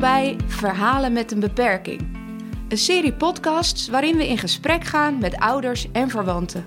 [0.00, 2.00] Bij Verhalen met een beperking.
[2.68, 6.64] Een serie podcasts waarin we in gesprek gaan met ouders en verwanten.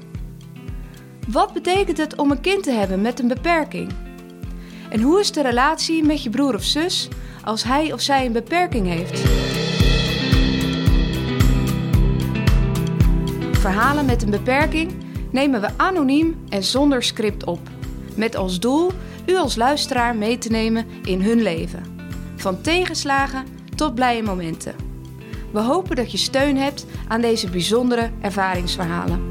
[1.28, 3.92] Wat betekent het om een kind te hebben met een beperking?
[4.90, 7.08] En hoe is de relatie met je broer of zus
[7.44, 9.20] als hij of zij een beperking heeft?
[13.60, 14.92] Verhalen met een beperking
[15.32, 17.70] nemen we anoniem en zonder script op.
[18.16, 18.92] Met als doel
[19.26, 21.99] u als luisteraar mee te nemen in hun leven.
[22.40, 24.76] Van tegenslagen tot blije momenten.
[25.52, 29.22] We hopen dat je steun hebt aan deze bijzondere ervaringsverhalen.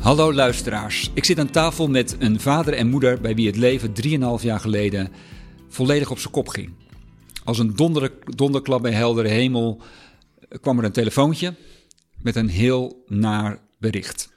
[0.00, 1.10] Hallo luisteraars.
[1.14, 3.92] Ik zit aan tafel met een vader en moeder bij wie het leven
[4.38, 5.12] 3,5 jaar geleden
[5.68, 6.72] volledig op zijn kop ging.
[7.44, 9.82] Als een donder, donderklap bij heldere hemel
[10.60, 11.54] kwam er een telefoontje
[12.22, 14.32] met een heel naar bericht.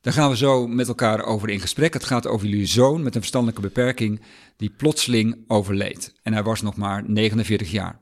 [0.00, 1.92] Daar gaan we zo met elkaar over in gesprek.
[1.92, 4.20] Het gaat over jullie zoon met een verstandelijke beperking
[4.56, 6.12] die plotseling overleed.
[6.22, 8.00] En hij was nog maar 49 jaar.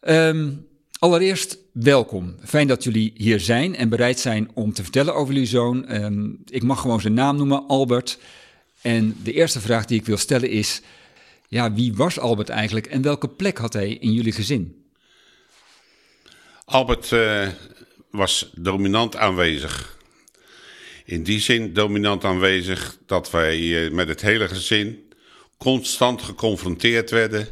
[0.00, 0.50] Ehm,
[0.98, 2.34] allereerst welkom.
[2.44, 5.86] Fijn dat jullie hier zijn en bereid zijn om te vertellen over jullie zoon.
[5.86, 8.18] Ehm, ik mag gewoon zijn naam noemen, Albert.
[8.80, 10.82] En de eerste vraag die ik wil stellen is:
[11.48, 14.84] ja, wie was Albert eigenlijk en welke plek had hij in jullie gezin?
[16.64, 17.48] Albert uh,
[18.10, 19.98] was dominant aanwezig.
[21.10, 25.12] In die zin dominant aanwezig dat wij eh, met het hele gezin
[25.56, 27.48] constant geconfronteerd werden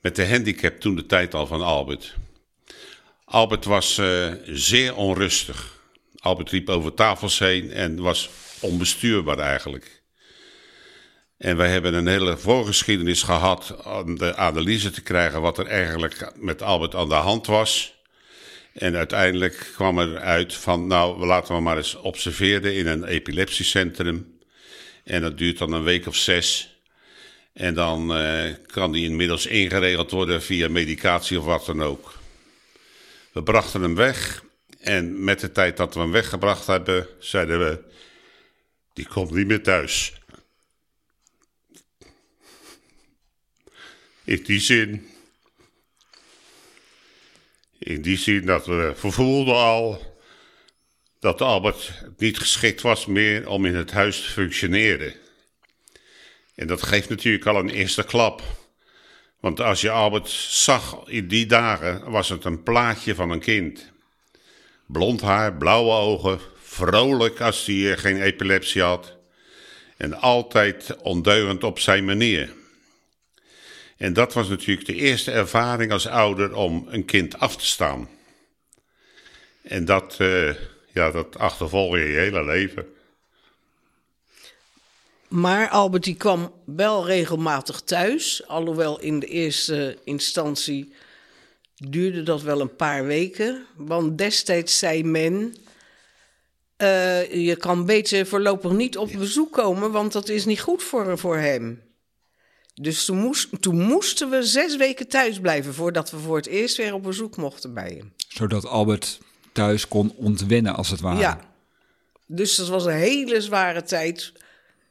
[0.00, 2.14] met de handicap toen de tijd al van Albert.
[3.24, 5.78] Albert was uh, zeer onrustig.
[6.16, 10.02] Albert liep over tafels heen en was onbestuurbaar eigenlijk.
[11.38, 16.32] En wij hebben een hele voorgeschiedenis gehad om de analyse te krijgen wat er eigenlijk
[16.36, 17.99] met Albert aan de hand was.
[18.72, 24.38] En uiteindelijk kwam er uit van, nou, laten we maar eens observeren in een epilepsiecentrum.
[25.04, 26.78] En dat duurt dan een week of zes.
[27.52, 32.12] En dan uh, kan die inmiddels ingeregeld worden via medicatie of wat dan ook.
[33.32, 34.44] We brachten hem weg.
[34.80, 37.78] En met de tijd dat we hem weggebracht hebben, zeiden we:
[38.92, 40.12] Die komt niet meer thuis.
[44.24, 45.09] In die zin
[47.80, 50.08] in die zin dat we vervoelden al
[51.20, 55.14] dat Albert niet geschikt was meer om in het huis te functioneren.
[56.54, 58.42] En dat geeft natuurlijk al een eerste klap.
[59.40, 63.92] Want als je Albert zag in die dagen, was het een plaatje van een kind.
[64.86, 69.16] Blond haar, blauwe ogen, vrolijk als hij geen epilepsie had.
[69.96, 72.58] En altijd ondeugend op zijn manier.
[74.00, 78.08] En dat was natuurlijk de eerste ervaring als ouder om een kind af te staan.
[79.62, 80.54] En dat, uh,
[80.92, 82.86] ja, dat achtervolg je je hele leven.
[85.28, 90.92] Maar Albert die kwam wel regelmatig thuis, alhoewel in de eerste instantie
[91.74, 93.66] duurde dat wel een paar weken.
[93.76, 95.54] Want destijds zei men,
[96.78, 101.18] uh, je kan beter voorlopig niet op bezoek komen, want dat is niet goed voor,
[101.18, 101.89] voor hem.
[102.74, 106.76] Dus toen, moest, toen moesten we zes weken thuis blijven voordat we voor het eerst
[106.76, 108.12] weer op bezoek mochten bij hem.
[108.28, 109.18] Zodat Albert
[109.52, 111.18] thuis kon ontwennen, als het ware.
[111.18, 111.40] Ja,
[112.26, 114.32] dus dat was een hele zware tijd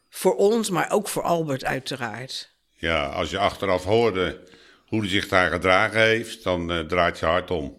[0.10, 2.54] voor ons, maar ook voor Albert uiteraard.
[2.76, 4.40] Ja, als je achteraf hoorde
[4.86, 7.78] hoe hij zich daar gedragen heeft, dan uh, draait je hart om.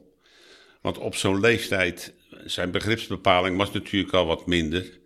[0.80, 2.12] Want op zo'n leeftijd,
[2.44, 4.99] zijn begripsbepaling was natuurlijk al wat minder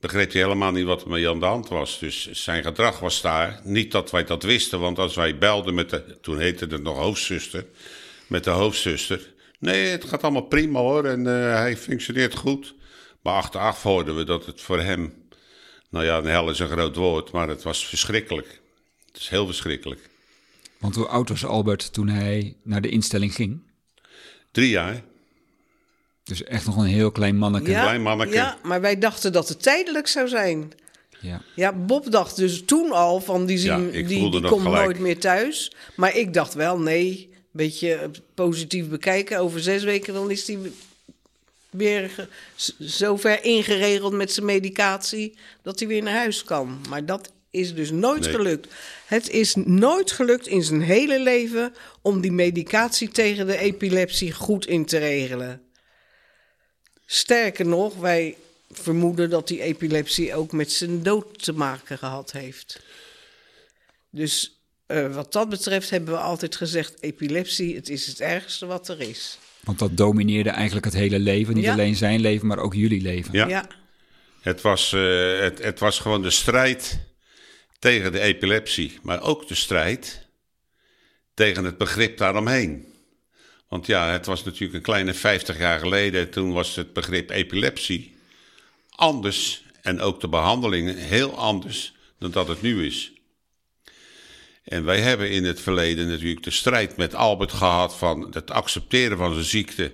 [0.00, 1.98] begreep hij helemaal niet wat er met aan de hand was.
[1.98, 3.60] Dus zijn gedrag was daar.
[3.64, 6.98] Niet dat wij dat wisten, want als wij belden met de, toen heette het nog
[6.98, 7.66] hoofdzuster,
[8.26, 9.34] met de hoofdzuster.
[9.58, 12.74] Nee, het gaat allemaal prima hoor en uh, hij functioneert goed.
[13.22, 15.14] Maar achteraf hoorden we dat het voor hem,
[15.90, 18.60] nou ja, een hel is een groot woord, maar het was verschrikkelijk.
[19.06, 20.08] Het is heel verschrikkelijk.
[20.78, 23.62] Want hoe oud was Albert toen hij naar de instelling ging?
[24.50, 25.02] Drie jaar.
[26.26, 27.70] Dus echt nog een heel klein manneke.
[27.70, 28.32] Ja, klein manneke.
[28.32, 30.72] ja, maar wij dachten dat het tijdelijk zou zijn.
[31.20, 31.42] Ja.
[31.54, 35.72] ja, Bob dacht dus toen al van die, zien, die, die komt nooit meer thuis.
[35.96, 39.38] Maar ik dacht wel, nee, een beetje positief bekijken.
[39.38, 40.58] Over zes weken dan is hij
[41.70, 42.28] weer
[42.78, 46.80] zover ingeregeld met zijn medicatie dat hij weer naar huis kan.
[46.88, 48.74] Maar dat is dus nooit gelukt.
[49.06, 54.66] Het is nooit gelukt in zijn hele leven om die medicatie tegen de epilepsie goed
[54.66, 55.60] in te regelen.
[57.06, 58.36] Sterker nog, wij
[58.70, 62.80] vermoeden dat die epilepsie ook met zijn dood te maken gehad heeft.
[64.10, 68.88] Dus uh, wat dat betreft hebben we altijd gezegd: epilepsie, het is het ergste wat
[68.88, 69.38] er is.
[69.60, 71.54] Want dat domineerde eigenlijk het hele leven.
[71.54, 73.32] Niet alleen zijn leven, maar ook jullie leven.
[73.32, 73.48] Ja.
[73.48, 73.66] ja.
[74.40, 76.98] Het was, uh, het, het was gewoon de strijd
[77.78, 80.26] tegen de epilepsie, maar ook de strijd
[81.34, 82.95] tegen het begrip daaromheen.
[83.68, 88.16] Want ja, het was natuurlijk een kleine 50 jaar geleden, toen was het begrip epilepsie
[88.96, 93.12] anders en ook de behandelingen heel anders dan dat het nu is.
[94.64, 99.16] En wij hebben in het verleden natuurlijk de strijd met Albert gehad van het accepteren
[99.16, 99.92] van zijn ziekte.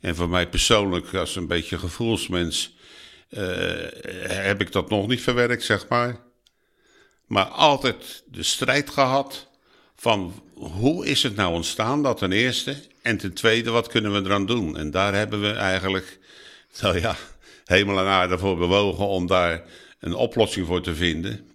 [0.00, 2.74] En voor mij persoonlijk, als een beetje gevoelsmens,
[3.30, 3.40] uh,
[4.26, 6.20] heb ik dat nog niet verwerkt, zeg maar.
[7.26, 9.50] Maar altijd de strijd gehad
[9.96, 12.76] van hoe is het nou ontstaan, dat ten eerste.
[13.02, 14.76] En ten tweede, wat kunnen we eraan doen?
[14.76, 16.18] En daar hebben we eigenlijk,
[16.80, 17.16] nou ja,
[17.64, 19.64] hemel en aarde voor bewogen om daar
[20.00, 21.48] een oplossing voor te vinden.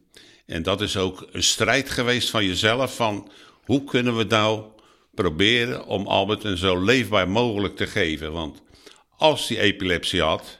[0.46, 3.32] En dat is ook een strijd geweest van jezelf van
[3.64, 4.64] hoe kunnen we nou
[5.14, 8.32] proberen om Albert een zo leefbaar mogelijk te geven.
[8.32, 8.62] Want
[9.18, 10.60] als hij epilepsie had,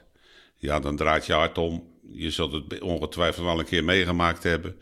[0.56, 1.88] ja, dan draait je hart om.
[2.12, 4.76] Je zult het ongetwijfeld wel een keer meegemaakt hebben.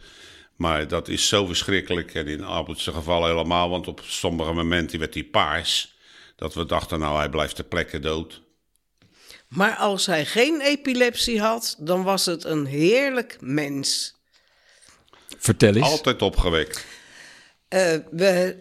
[0.58, 2.14] Maar dat is zo verschrikkelijk.
[2.14, 5.96] En in Albert's geval helemaal, want op sommige momenten werd hij paars.
[6.36, 8.42] Dat we dachten, nou, hij blijft ter plekke dood.
[9.48, 14.16] Maar als hij geen epilepsie had, dan was het een heerlijk mens.
[15.38, 15.86] Vertel eens.
[15.86, 16.86] Altijd opgewekt.
[17.74, 18.56] Uh, we,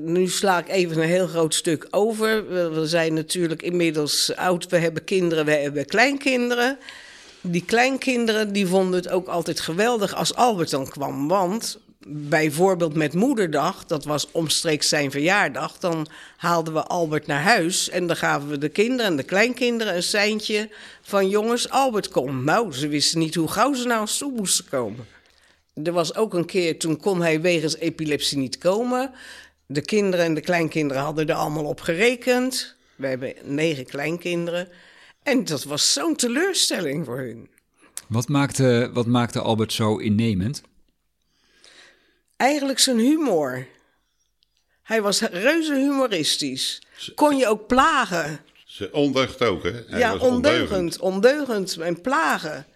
[0.00, 2.48] uh, nu sla ik even een heel groot stuk over.
[2.48, 6.78] We, we, zijn natuurlijk inmiddels oud, we hebben kinderen, we hebben kleinkinderen.
[7.40, 11.28] Die kleinkinderen die vonden het ook altijd geweldig als Albert dan kwam.
[11.28, 16.06] Want bijvoorbeeld met Moederdag, dat was omstreeks zijn verjaardag, dan
[16.36, 20.02] haalden we Albert naar huis en dan gaven we de kinderen en de kleinkinderen een
[20.02, 20.68] seintje
[21.02, 22.44] van jongens, Albert komt.
[22.44, 25.06] Nou, ze wisten niet hoe gauw ze nou toe moesten komen.
[25.84, 29.10] Er was ook een keer, toen kon hij wegens epilepsie niet komen.
[29.66, 32.76] De kinderen en de kleinkinderen hadden er allemaal op gerekend.
[32.96, 34.68] We hebben negen kleinkinderen.
[35.28, 37.50] En dat was zo'n teleurstelling voor hun.
[38.06, 40.62] Wat maakte, wat maakte Albert zo innemend?
[42.36, 43.66] Eigenlijk zijn humor.
[44.82, 46.82] Hij was reuze humoristisch.
[47.14, 48.40] Kon je ook plagen.
[48.64, 49.82] Ze ondeugd ook, hè?
[49.86, 52.66] Hij ja, ondeugend, ondeugend en plagen.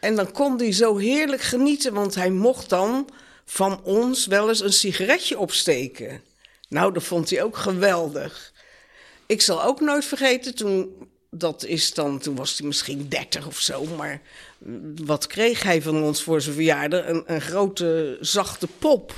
[0.00, 3.08] En dan kon hij zo heerlijk genieten, want hij mocht dan
[3.44, 6.22] van ons wel eens een sigaretje opsteken.
[6.68, 8.52] Nou, dat vond hij ook geweldig.
[9.26, 11.08] Ik zal ook nooit vergeten, toen,
[11.38, 14.20] dat is dan, toen was hij misschien dertig of zo, maar
[15.04, 17.06] wat kreeg hij van ons voor zijn verjaardag?
[17.06, 19.14] Een, een grote, zachte pop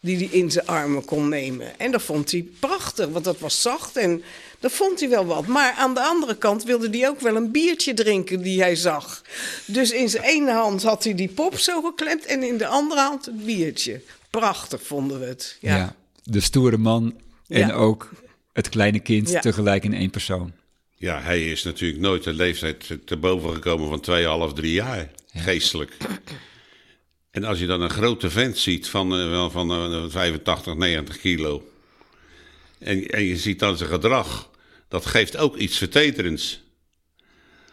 [0.00, 1.78] die hij in zijn armen kon nemen.
[1.78, 4.22] En dat vond hij prachtig, want dat was zacht en
[4.58, 5.46] dat vond hij wel wat.
[5.46, 9.22] Maar aan de andere kant wilde hij ook wel een biertje drinken die hij zag.
[9.66, 13.00] Dus in zijn ene hand had hij die pop zo geklemd en in de andere
[13.00, 14.00] hand het biertje.
[14.30, 15.56] Prachtig vonden we het.
[15.60, 15.94] Ja,
[16.24, 17.14] de stoere man
[17.48, 18.10] en ook
[18.52, 20.52] het kleine kind tegelijk in één persoon.
[21.00, 25.96] Ja, hij is natuurlijk nooit de leeftijd te boven gekomen van 2,5, 3 jaar, geestelijk.
[27.30, 31.68] En als je dan een grote vent ziet van, uh, van uh, 85, 90 kilo.
[32.78, 34.50] En, en je ziet dan zijn gedrag.
[34.88, 36.60] Dat geeft ook iets vertederends.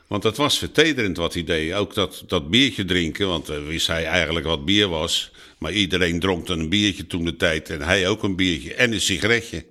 [0.08, 1.74] Want dat was vertederend wat hij deed.
[1.74, 5.32] Ook dat, dat biertje drinken, want uh, wist hij eigenlijk wat bier was.
[5.58, 7.70] Maar iedereen dronk een biertje toen de tijd.
[7.70, 9.66] En hij ook een biertje en een sigaretje.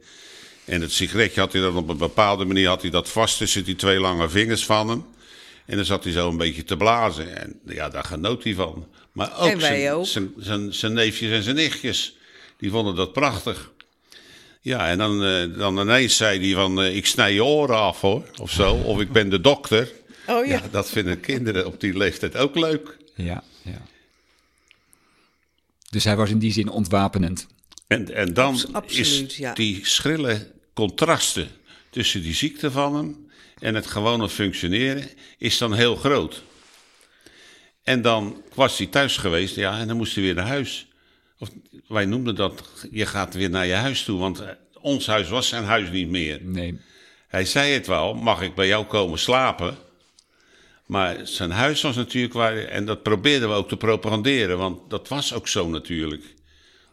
[0.66, 3.64] En het sigaretje had hij dan op een bepaalde manier had hij dat vast tussen
[3.64, 5.04] die twee lange vingers van hem.
[5.66, 7.37] En dan zat hij zo een beetje te blazen.
[7.37, 8.87] En ja, daar genoot hij van.
[9.12, 10.06] Maar ook, zijn, ook.
[10.06, 12.16] Zijn, zijn, zijn, neefjes en zijn nichtjes.
[12.58, 13.73] Die vonden dat prachtig.
[14.61, 18.00] Ja, en dan, uh, dan ineens zei hij van, uh, ik snij je oren af
[18.00, 18.75] hoor, of zo.
[18.75, 19.92] Of ik ben de dokter.
[20.28, 20.52] Oh ja.
[20.52, 20.62] ja.
[20.70, 22.96] Dat vinden kinderen op die leeftijd ook leuk.
[23.14, 23.82] Ja, ja.
[25.90, 27.46] Dus hij was in die zin ontwapenend.
[27.87, 29.54] En, en dan Absoluut, is ja.
[29.54, 30.46] die schrille
[30.76, 31.49] contrasten
[31.90, 36.42] tussen die ziekte van hem en het gewone functioneren is dan heel groot.
[37.83, 40.87] En dan was hij thuis geweest, ja, en dan moest hij weer naar huis.
[41.38, 41.49] Of,
[41.88, 44.42] wij noemden dat, je gaat weer naar je huis toe, want
[44.80, 46.40] ons huis was zijn huis niet meer.
[46.42, 46.80] Nee.
[47.28, 49.76] Hij zei het wel, mag ik bij jou komen slapen?
[50.87, 55.09] Maar zijn huis was natuurlijk waar, en dat probeerden we ook te propaganderen, want dat
[55.09, 56.36] was ook zo natuurlijk.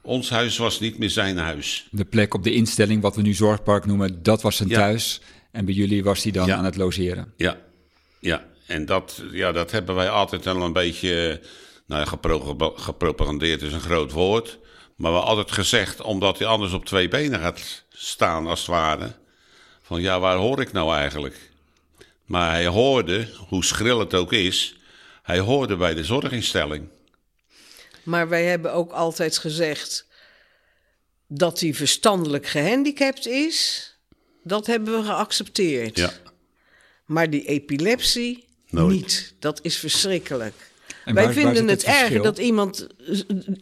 [0.05, 1.88] Ons huis was niet meer zijn huis.
[1.91, 5.22] De plek op de instelling, wat we nu zorgpark noemen, dat was zijn thuis.
[5.51, 7.33] En bij jullie was hij dan aan het logeren.
[7.38, 7.57] Ja,
[8.19, 8.45] ja.
[8.65, 11.41] En dat, ja, dat hebben wij altijd wel een beetje
[11.86, 14.60] nou, gepro gepropagandeerd, is een groot woord.
[14.95, 19.12] Maar we altijd gezegd, omdat hij anders op twee benen gaat staan, als het ware.
[19.81, 21.51] Van ja, waar hoor ik nou eigenlijk?
[22.25, 24.75] Maar hij hoorde, hoe schril het ook is,
[25.24, 26.88] hij hoorde bij de zorginstelling.
[28.03, 30.07] Maar wij hebben ook altijd gezegd
[31.27, 33.88] dat hij verstandelijk gehandicapt is.
[34.43, 35.98] Dat hebben we geaccepteerd.
[35.98, 36.13] Ja.
[37.05, 39.33] Maar die epilepsie, niet.
[39.39, 40.72] Dat is verschrikkelijk.
[41.05, 42.88] Wij vinden het, het erger dat iemand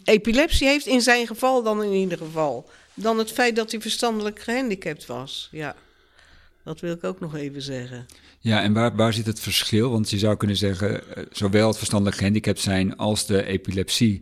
[0.04, 2.70] epilepsie heeft, in zijn geval dan in ieder geval.
[2.94, 5.50] Dan het feit dat hij verstandelijk gehandicapt was.
[5.52, 5.76] Ja,
[6.64, 8.06] dat wil ik ook nog even zeggen.
[8.40, 9.92] Ja, en waar, waar zit het verschil?
[9.92, 14.22] Want je zou kunnen zeggen, eh, zowel het verstandelijk gehandicapt zijn als de epilepsie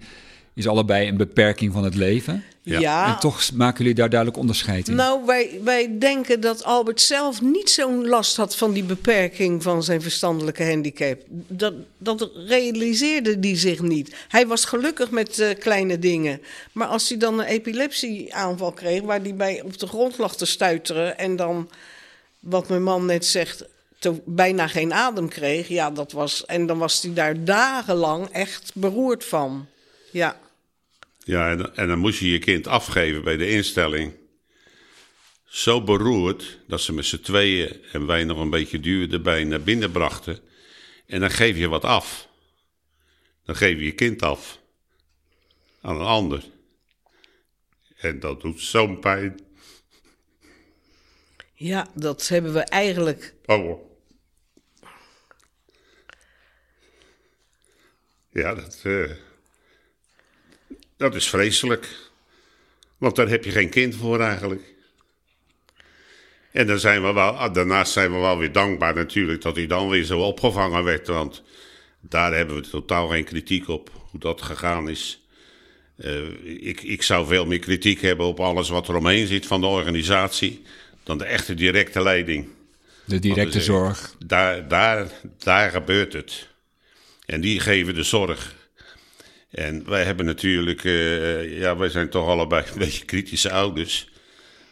[0.60, 2.44] is allebei een beperking van het leven.
[2.62, 3.14] Ja.
[3.14, 4.96] En toch maken jullie daar duidelijk onderscheid in.
[4.96, 9.84] Nou, wij, wij denken dat Albert zelf niet zo'n last had van die beperking van
[9.84, 11.22] zijn verstandelijke handicap.
[11.48, 14.16] Dat, dat realiseerde hij zich niet.
[14.28, 16.42] Hij was gelukkig met uh, kleine dingen.
[16.72, 20.46] Maar als hij dan een epilepsieaanval kreeg, waar hij bij op de grond lag te
[20.46, 21.70] stuiteren en dan,
[22.40, 23.66] wat mijn man net zegt,
[24.26, 26.46] bijna geen adem kreeg, ja, dat was.
[26.46, 29.68] En dan was hij daar dagenlang echt beroerd van.
[30.12, 30.40] Ja.
[31.24, 34.14] Ja, en, en dan moest je je kind afgeven bij de instelling.
[35.46, 39.62] Zo beroerd dat ze met z'n tweeën en wij nog een beetje duur erbij naar
[39.62, 40.40] binnen brachten.
[41.06, 42.28] En dan geef je wat af.
[43.46, 44.60] Dan geef je je kind af
[45.82, 46.44] aan een ander.
[47.98, 49.40] En dat doet zo'n pijn.
[51.60, 53.34] Ja, dat hebben we eigenlijk.
[53.46, 53.80] Oh.
[58.30, 58.82] Ja, dat.
[58.84, 59.12] Uh...
[60.98, 62.10] Dat is vreselijk.
[62.98, 64.74] Want daar heb je geen kind voor eigenlijk.
[66.52, 69.68] En dan zijn we wel, ah, daarnaast zijn we wel weer dankbaar natuurlijk dat hij
[69.68, 71.08] dan weer zo opgevangen werd.
[71.08, 71.44] Want
[72.00, 75.28] daar hebben we totaal geen kritiek op, hoe dat gegaan is.
[75.98, 79.62] Uh, ik, ik zou veel meer kritiek hebben op alles wat er omheen zit van
[79.62, 80.66] de organisatie
[81.10, 82.48] dan de echte directe leiding.
[83.06, 84.16] De directe zorg.
[84.26, 86.48] Daar, daar, daar gebeurt het.
[87.26, 88.56] En die geven de zorg.
[89.50, 94.10] En wij hebben natuurlijk, uh, ja, wij zijn toch allebei een beetje kritische ouders.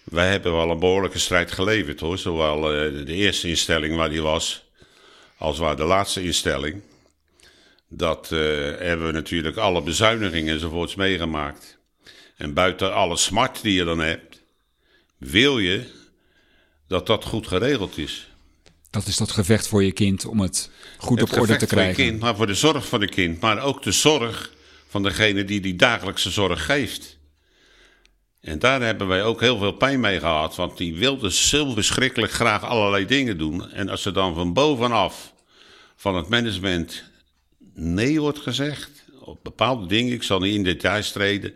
[0.03, 2.17] Wij hebben wel een behoorlijke strijd geleverd hoor.
[2.17, 4.69] Zowel uh, de eerste instelling waar die was,
[5.37, 6.81] als waar de laatste instelling.
[7.87, 8.39] Dat uh,
[8.77, 11.77] hebben we natuurlijk alle bezuinigingen enzovoorts meegemaakt.
[12.35, 14.41] En buiten alle smart die je dan hebt,
[15.17, 15.96] wil je
[16.87, 18.27] dat dat goed geregeld is.
[18.89, 21.95] Dat is dat gevecht voor je kind om het goed op orde te krijgen.
[21.95, 24.51] Voor je kind, maar voor de zorg van het kind, maar ook de zorg
[24.87, 27.17] van degene die die dagelijkse zorg geeft.
[28.41, 32.31] En daar hebben wij ook heel veel pijn mee gehad, want die wilde zo verschrikkelijk
[32.31, 33.71] graag allerlei dingen doen.
[33.71, 35.33] En als er dan van bovenaf
[35.95, 37.03] van het management
[37.73, 38.89] nee wordt gezegd,
[39.19, 41.53] op bepaalde dingen, ik zal niet in details treden,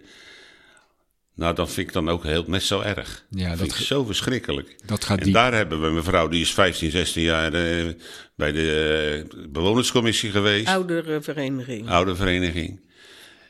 [1.36, 3.26] nou, dat vind ik dan ook heel net zo erg.
[3.30, 4.76] Ja, dat vind ik zo verschrikkelijk.
[4.86, 7.94] Dat gaat en daar hebben we een mevrouw, die is 15, 16 jaar uh,
[8.36, 10.68] bij de uh, bewonerscommissie geweest.
[10.68, 11.90] Ouderenvereniging.
[11.90, 12.80] Ouderenvereniging.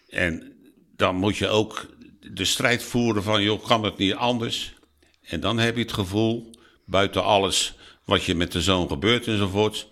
[0.09, 0.53] En
[0.95, 1.85] dan moet je ook
[2.19, 4.73] de strijd voeren van, joh, kan het niet anders?
[5.21, 9.87] En dan heb je het gevoel, buiten alles wat je met de zoon gebeurt enzovoort,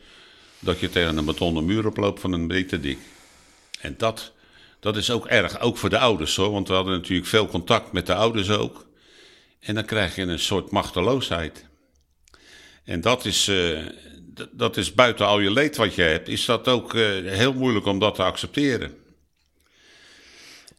[0.60, 3.00] dat je tegen een betonnen muur oploopt van een meter dik.
[3.82, 4.34] En dat,
[4.80, 7.92] dat is ook erg, ook voor de ouders hoor, want we hadden natuurlijk veel contact
[7.92, 8.88] met de ouders ook.
[9.60, 11.66] En dan krijg je een soort machteloosheid.
[12.84, 13.86] En dat is, uh,
[14.52, 17.86] dat is buiten al je leed wat je hebt, is dat ook uh, heel moeilijk
[17.86, 19.00] om dat te accepteren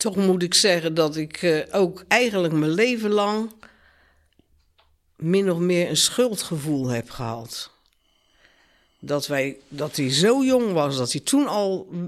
[0.01, 3.53] toch moet ik zeggen dat ik uh, ook eigenlijk mijn leven lang
[5.17, 7.71] min of meer een schuldgevoel heb gehad.
[8.99, 11.99] Dat, wij, dat hij zo jong was, dat hij toen al eh,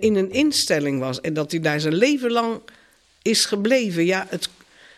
[0.00, 2.60] in een instelling was en dat hij daar zijn leven lang
[3.22, 4.04] is gebleven.
[4.04, 4.48] Ja, het,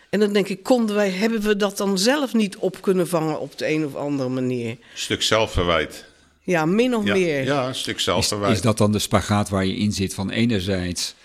[0.09, 3.39] en dan denk ik, konden wij, hebben we dat dan zelf niet op kunnen vangen
[3.39, 4.69] op de een of andere manier?
[4.69, 6.05] Een stuk zelfverwijt.
[6.41, 7.43] Ja, min of meer.
[7.43, 8.51] Ja, een stuk zelfverwijt.
[8.51, 11.15] Is, is dat dan de spagaat waar je in zit van enerzijds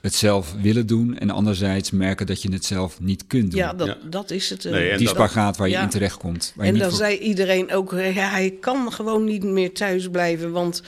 [0.00, 3.60] het zelf willen doen en anderzijds merken dat je het zelf niet kunt doen.
[3.60, 4.64] Ja, dat, dat is het.
[4.64, 6.54] Nee, die spagaat waar je in terecht komt.
[6.56, 10.82] En dan zei iedereen ook, ja, hij kan gewoon niet meer thuis blijven, want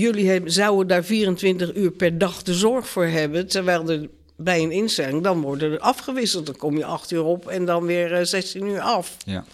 [0.00, 4.62] jullie hebben, zouden daar 24 uur per dag de zorg voor hebben, terwijl er bij
[4.62, 6.46] een instelling dan worden er afgewisseld.
[6.46, 9.16] Dan kom je 8 uur op en dan weer 16 uur af.
[9.24, 9.44] Ja.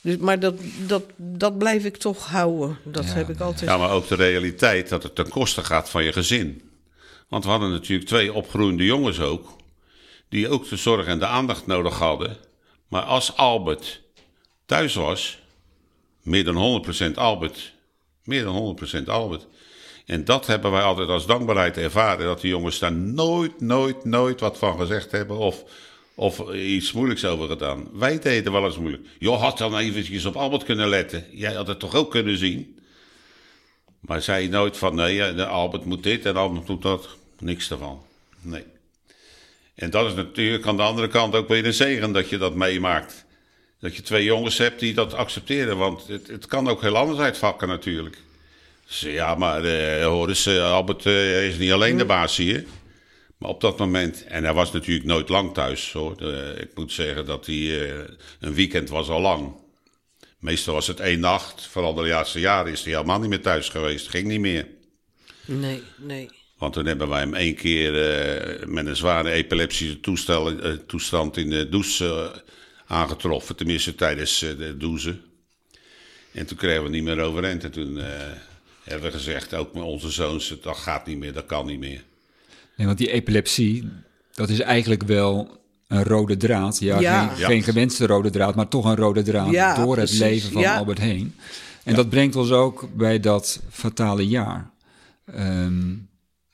[0.00, 0.54] Dus, maar dat,
[0.86, 2.78] dat, dat blijf ik toch houden.
[2.84, 3.70] Dat heb ik altijd.
[3.70, 6.62] Ja, maar ook de realiteit dat het ten koste gaat van je gezin.
[7.28, 9.56] Want we hadden natuurlijk twee opgroeiende jongens ook,
[10.28, 12.36] die ook de zorg en de aandacht nodig hadden.
[12.88, 14.00] Maar als Albert
[14.66, 15.38] thuis was,
[16.22, 17.72] meer dan 100% Albert,
[18.30, 19.46] meer dan 100% Albert.
[20.06, 24.40] En dat hebben wij altijd als dankbaarheid ervaren, dat die jongens daar nooit, nooit, nooit
[24.40, 25.64] wat van gezegd hebben of,
[26.14, 27.88] of iets moeilijks over gedaan.
[27.92, 29.06] Wij deden wel eens moeilijk.
[29.18, 31.24] Joh, had dan eventjes op Albert kunnen letten.
[31.32, 32.78] Jij had het toch ook kunnen zien?
[34.00, 37.08] Maar zei nooit van, nee, Albert moet dit en Albert moet dat.
[37.38, 38.02] Niks daarvan.
[38.40, 38.64] Nee.
[39.74, 42.54] En dat is natuurlijk aan de andere kant ook weer een zegen dat je dat
[42.54, 43.24] meemaakt.
[43.80, 45.76] Dat je twee jongens hebt die dat accepteren.
[45.76, 48.18] Want het, het kan ook heel anders uitvakken natuurlijk.
[48.86, 52.64] ja, maar uh, hoor eens, Albert is niet alleen de baas hier.
[53.38, 56.22] Maar op dat moment, en hij was natuurlijk nooit lang thuis hoor.
[56.58, 57.90] ik moet zeggen dat hij
[58.40, 59.54] een weekend was al lang.
[60.38, 61.66] Meestal was het één nacht.
[61.66, 64.08] Vooral de laatste jaren is hij helemaal niet meer thuis geweest.
[64.08, 64.66] Ging niet meer.
[65.44, 66.28] Nee, nee.
[66.58, 67.92] Want toen hebben wij hem één keer
[68.68, 70.52] met een zware epileptische toestel,
[70.86, 72.32] toestand in de douche
[72.90, 73.56] aangetroffen.
[73.56, 75.18] Tenminste tijdens de douche.
[76.32, 77.64] En toen kregen we niet meer overeind.
[77.64, 78.00] En toen
[78.84, 82.04] hebben we gezegd, ook met onze zoons, dat gaat niet meer, dat kan niet meer.
[82.76, 83.88] Nee, want die epilepsie,
[84.34, 86.78] dat is eigenlijk wel een rode draad.
[86.78, 90.64] Ja, Geen, geen, gewenste rode draad, maar toch een rode draad door het leven van
[90.64, 91.34] Albert heen.
[91.84, 94.70] En dat brengt ons ook bij dat fatale jaar.
[95.24, 95.94] Ehm,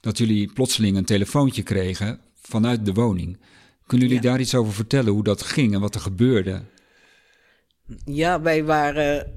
[0.01, 3.39] dat jullie plotseling een telefoontje kregen vanuit de woning.
[3.87, 6.63] Kunnen jullie daar iets over vertellen, hoe dat ging en wat er gebeurde?
[8.05, 9.33] Ja, wij waren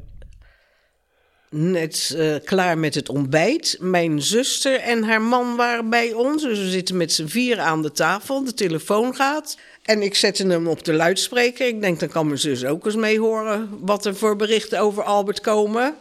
[1.49, 3.77] net uh, klaar met het ontbijt.
[3.79, 6.43] Mijn zuster en haar man waren bij ons.
[6.43, 8.43] Dus we zitten met z'n vier aan de tafel.
[8.43, 9.57] De telefoon gaat.
[9.83, 11.67] En ik zette hem op de luidspreker.
[11.67, 15.03] Ik denk, dan kan mijn zus ook eens mee horen wat er voor berichten over
[15.03, 15.95] Albert komen.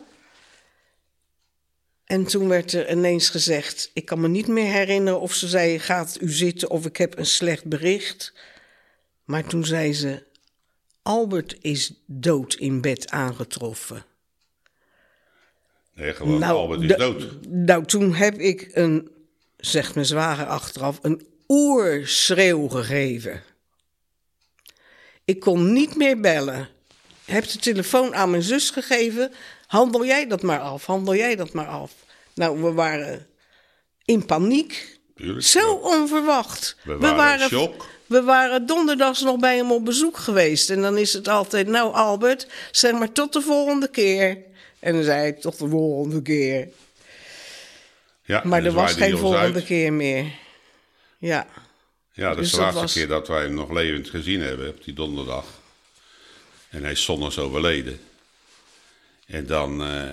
[2.09, 5.79] En toen werd er ineens gezegd: Ik kan me niet meer herinneren of ze zei:
[5.79, 8.33] Gaat u zitten of ik heb een slecht bericht.
[9.25, 10.23] Maar toen zei ze:
[11.03, 14.05] Albert is dood in bed aangetroffen.
[15.95, 17.47] Nee, gewoon nou, Albert is dood.
[17.49, 19.11] Nou, toen heb ik een,
[19.57, 23.43] zegt mijn zwager achteraf, een oerschreeuw gegeven.
[25.25, 26.69] Ik kon niet meer bellen.
[27.25, 29.33] Heb de telefoon aan mijn zus gegeven.
[29.69, 31.93] Handel jij dat maar af, handel jij dat maar af.
[32.35, 33.27] Nou, we waren
[34.05, 34.99] in paniek.
[35.17, 36.77] Tuurlijk, Zo onverwacht.
[36.85, 37.87] We waren, we waren shock.
[38.07, 40.71] We waren donderdags nog bij hem op bezoek geweest.
[40.71, 44.39] En dan is het altijd, nou Albert, zeg maar tot de volgende keer.
[44.79, 46.69] En dan zei ik, tot de volgende keer.
[48.25, 50.33] Ja, maar er was geen volgende keer meer.
[51.19, 51.47] Ja.
[52.13, 54.85] Ja, dat is dus de laatste keer dat wij hem nog levend gezien hebben, op
[54.85, 55.45] die donderdag.
[56.69, 58.01] En hij is zondags overleden.
[59.29, 60.05] En dan uh,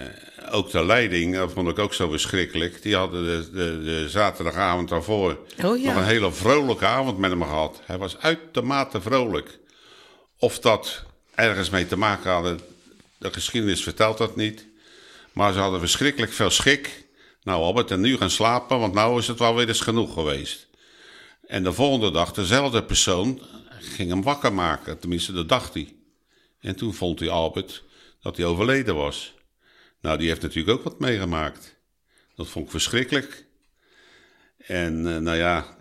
[0.52, 2.82] ook de leiding, dat vond ik ook zo verschrikkelijk.
[2.82, 5.86] Die hadden de, de, de zaterdagavond daarvoor oh, ja.
[5.86, 7.82] nog een hele vrolijke avond met hem gehad.
[7.86, 9.60] Hij was uitermate vrolijk.
[10.40, 11.04] Of dat
[11.36, 12.60] ergens mee te maken hadden,
[13.18, 14.66] de geschiedenis vertelt dat niet.
[15.34, 17.06] Maar ze hadden verschrikkelijk veel schik.
[17.44, 20.68] Nou Albert, en nu gaan slapen, want nou is het wel weer eens genoeg geweest.
[21.48, 23.42] En de volgende dag, dezelfde persoon
[23.80, 25.00] ging hem wakker maken.
[25.00, 25.96] Tenminste, dat dacht hij.
[26.60, 27.84] En toen vond hij Albert
[28.26, 29.34] dat hij overleden was.
[30.02, 31.76] Nou, die heeft natuurlijk ook wat meegemaakt.
[32.36, 33.46] Dat vond ik verschrikkelijk.
[34.58, 35.78] En uh, nou ja,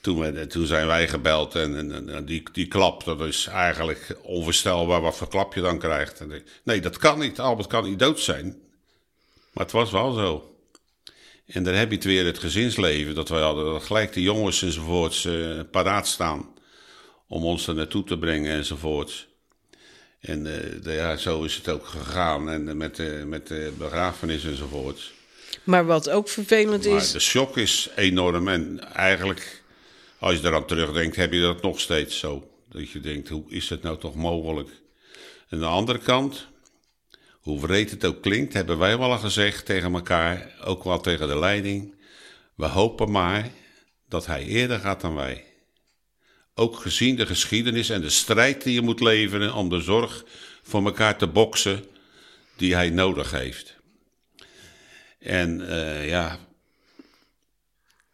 [0.00, 5.16] toen, toen zijn wij gebeld en, en, die, die klap, dat is eigenlijk onvoorstelbaar wat
[5.16, 6.22] voor klap je dan krijgt.
[6.62, 7.40] Nee, dat kan niet.
[7.40, 8.46] Albert kan niet dood zijn.
[9.52, 10.56] Maar het was wel zo.
[11.46, 13.82] En dan heb je het weer het gezinsleven dat wij hadden.
[13.82, 16.54] gelijk de jongens enzovoorts uh, paraat staan
[17.28, 19.32] om ons er naartoe te brengen enzovoorts.
[20.24, 25.12] En uh, ja, zo is het ook gegaan en met, uh, met de begrafenis enzovoorts.
[25.64, 27.12] Maar wat ook vervelend maar is.
[27.12, 28.48] De shock is enorm.
[28.48, 29.62] En eigenlijk,
[30.18, 32.50] als je eraan terugdenkt, heb je dat nog steeds zo.
[32.68, 34.68] Dat je denkt, hoe is het nou toch mogelijk?
[35.48, 36.46] En aan de andere kant,
[37.40, 41.28] hoe vreed het ook klinkt, hebben wij wel al gezegd tegen elkaar, ook wel tegen
[41.28, 41.94] de leiding.
[42.54, 43.50] We hopen maar
[44.08, 45.44] dat hij eerder gaat dan wij.
[46.54, 50.24] Ook gezien de geschiedenis en de strijd die je moet leveren om de zorg
[50.62, 51.84] voor elkaar te boksen
[52.56, 53.76] die hij nodig heeft.
[55.18, 56.38] En uh, ja,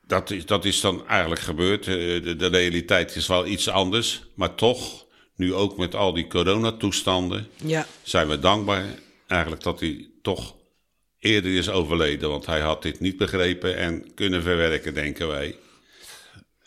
[0.07, 1.87] dat is, dat is dan eigenlijk gebeurd.
[1.87, 6.27] Eh, de, de, realiteit is wel iets anders, maar toch, nu ook met al die
[6.27, 7.87] coronatoestanden, ja.
[8.03, 8.85] zijn we dankbaar
[9.27, 10.55] eigenlijk dat hij toch
[11.19, 12.29] eerder is overleden.
[12.29, 15.57] Want hij had dit niet begrepen en kunnen verwerken, denken wij.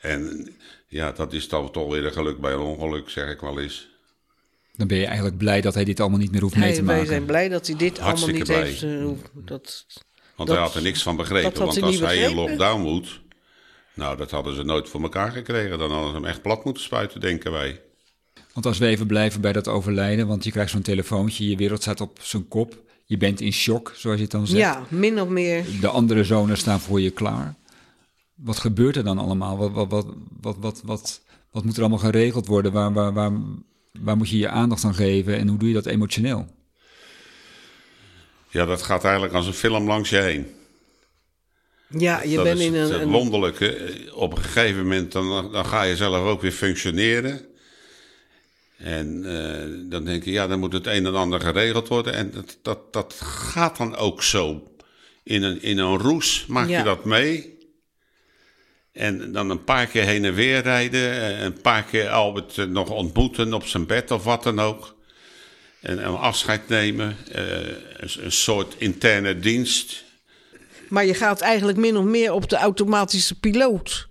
[0.04, 0.50] En
[0.88, 3.90] ja, dat is dan toch weer een geluk bij een ongeluk, zeg ik wel eens.
[4.76, 7.02] Dan ben je eigenlijk blij dat hij dit allemaal niet meer hoeft mee te maken.
[7.02, 8.64] Wij zijn blij dat hij dit allemaal niet blij.
[8.64, 8.82] heeft.
[8.84, 9.86] Uh, dat,
[10.36, 11.66] want hij had er niks van begrepen.
[11.66, 13.22] Want als hij in lockdown moet,
[13.94, 15.80] nou, dat hadden ze nooit voor elkaar gekregen.
[15.80, 17.82] Dan hadden ze hem echt plat moeten spuiten, denken wij.
[18.54, 21.82] Want als we even blijven bij dat overlijden, want je krijgt zo'n telefoontje, je wereld
[21.82, 22.82] staat op zijn kop.
[23.06, 24.60] Je bent in shock, zoals je het dan zegt.
[24.60, 25.66] Ja, min of meer.
[25.82, 27.56] De andere zonen staan voor je klaar.
[28.36, 29.58] Wat gebeurt er dan allemaal?
[29.58, 30.06] Wat, wat, wat,
[30.42, 32.72] wat, wat, wat, wat moet er allemaal geregeld worden?
[32.72, 33.32] Waar, waar, waar,
[33.92, 36.48] waar moet je je aandacht aan geven en hoe doe je dat emotioneel?
[38.50, 40.46] Ja, dat gaat eigenlijk als een film langs je heen.
[41.88, 42.92] Ja, je bent in een...
[42.92, 43.94] Het wonderlijke.
[44.14, 47.46] Op een gegeven moment dan, dan ga je zelf ook weer functioneren.
[48.78, 49.22] En
[49.90, 52.14] dan denk je, ja, dan moet het een en ander geregeld worden.
[52.14, 54.68] En dat, dat, dat gaat dan ook zo.
[55.24, 57.53] In een, in een roes maak je dat mee.
[58.94, 61.44] En dan een paar keer heen en weer rijden.
[61.44, 64.96] Een paar keer Albert nog ontmoeten op zijn bed of wat dan ook.
[65.80, 67.18] En, afscheid nemen.
[67.32, 70.04] een, een soort interne dienst.
[70.90, 74.08] Maar je gaat eigenlijk min of meer op de automatische piloot.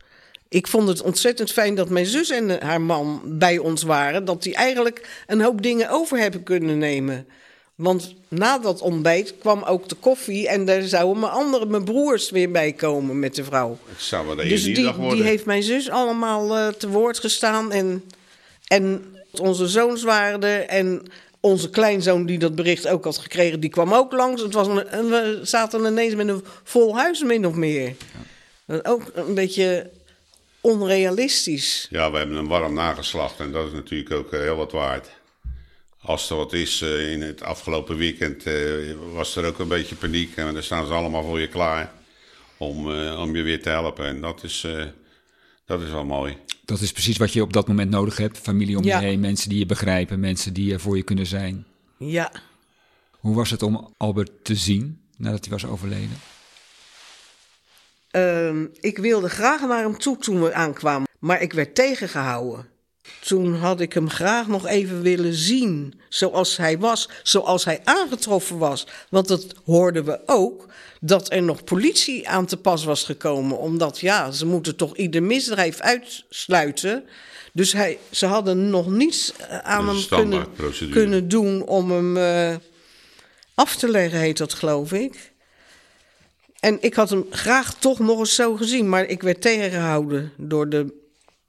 [0.49, 4.25] Ik vond het ontzettend fijn dat mijn zus en haar man bij ons waren.
[4.25, 7.27] Dat die eigenlijk een hoop dingen over hebben kunnen nemen.
[7.83, 12.31] Want na dat ontbijt kwam ook de koffie en daar zouden mijn andere, mijn broers
[12.31, 13.79] weer bij komen met de vrouw.
[13.87, 18.05] Het zou wel dus die, die heeft mijn zus allemaal uh, te woord gestaan en,
[18.67, 19.05] en
[19.41, 21.03] onze zoons waren er en
[21.41, 24.43] onze kleinzoon die dat bericht ook had gekregen, die kwam ook langs.
[24.43, 27.95] Het was een, we zaten ineens met een vol huis min of meer.
[28.67, 28.81] Ja.
[28.83, 29.91] Ook een beetje
[30.61, 31.87] onrealistisch.
[31.91, 35.09] Ja, we hebben een warm nageslacht en dat is natuurlijk ook eh, heel wat waard.
[36.03, 38.55] Als er wat is eh, in het afgelopen weekend, eh,
[39.13, 40.37] was er ook een beetje paniek.
[40.37, 41.93] En dan staan ze allemaal voor je klaar
[42.57, 44.07] om, om je weer te helpen.
[44.07, 44.67] En dat is,
[45.67, 46.37] dat is wel mooi.
[46.65, 48.39] Dat is precies wat je op dat moment nodig hebt.
[48.39, 51.67] Familie om je heen, mensen die je begrijpen, mensen die er voor je kunnen zijn.
[51.99, 52.33] Ja.
[53.11, 56.21] Hoe was het om Albert te zien nadat hij was overleden?
[58.11, 62.67] Ehm, ik wilde graag naar hem toe toen we aankwamen, maar ik werd tegengehouden.
[63.21, 68.59] Toen had ik hem graag nog even willen zien zoals hij was, zoals hij aangetroffen
[68.59, 68.87] was.
[69.11, 70.67] Want dat hoorden we ook,
[71.01, 73.59] dat er nog politie aan te pas was gekomen.
[73.59, 77.05] Omdat ja, ze moeten toch ieder misdrijf uitsluiten.
[77.53, 80.47] Dus hij, ze hadden nog niets eh, aan hem kunnen,
[80.91, 82.57] kunnen, doen om hem uh,
[83.55, 85.33] af te leggen, heet dat geloof ik.
[86.61, 90.69] En ik had hem graag toch nog eens zo gezien, maar ik werd tegengehouden door
[90.69, 91.02] de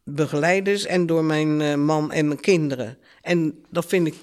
[0.04, 2.98] begeleiders en door mijn uh, man en mijn kinderen.
[3.22, 4.16] En dat vind ik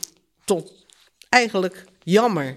[0.45, 0.87] tot
[1.29, 2.57] eigenlijk jammer.